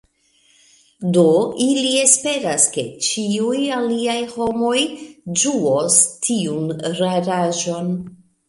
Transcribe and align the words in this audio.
Do 1.17 1.25
ili 1.65 1.91
esperas, 2.05 2.65
ke 2.77 2.85
ĉiuj 3.09 3.61
aliaj 3.81 4.17
homoj 4.33 4.81
ĝuos 5.43 6.03
tiun 6.27 6.77
raraĵon. 7.03 7.97